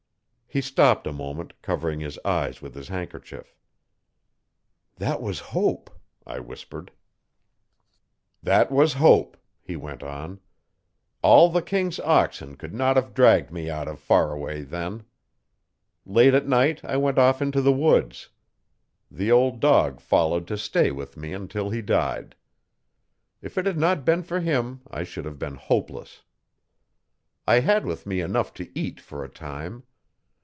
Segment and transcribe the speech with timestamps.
[0.53, 3.55] He stopped a moment, covering his eyes with his handkerchief.
[4.97, 5.89] 'That was Hope,'
[6.27, 6.91] I whispered.
[8.43, 10.41] 'That was Hope,' he went on.
[11.21, 15.03] 'All the king's oxen could not have dragged me out of Faraway then.
[16.05, 18.27] Late at night I went off into the woods.
[19.09, 22.35] The old dog followed to stay with me until he died.
[23.41, 26.23] If it had not been for him I should have been hopeless.
[27.47, 29.83] I had with me enough to eat for a time.